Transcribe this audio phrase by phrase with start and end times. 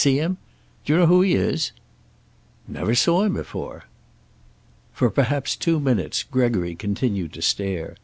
[0.00, 0.36] See him?
[0.84, 1.72] Do you know who he is?"
[2.68, 3.86] "Never saw him before."
[4.92, 7.96] For perhaps two minutes Gregory continued to stare.